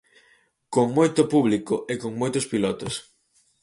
[0.73, 2.93] Con moito público e con moitos pilotos.